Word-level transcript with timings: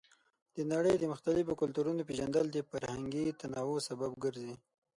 د 0.55 0.57
نړۍ 0.73 0.95
د 0.99 1.03
مختلفو 1.13 1.59
کلتورونو 1.61 2.01
پیژندل 2.09 2.45
د 2.51 2.57
فرهنګي 2.69 3.25
تنوع 3.41 3.79
سبب 3.89 4.11
ګرځي. 4.23 4.53